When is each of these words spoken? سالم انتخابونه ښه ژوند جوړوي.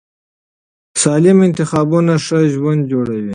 سالم 1.01 1.37
انتخابونه 1.47 2.13
ښه 2.25 2.39
ژوند 2.53 2.81
جوړوي. 2.91 3.29